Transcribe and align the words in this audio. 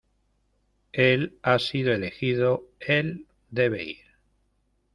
Él 0.93 1.37
ha 1.43 1.59
sido 1.59 1.93
elegido. 1.93 2.67
Él 2.79 3.27
debe 3.51 3.83
ir. 3.83 4.01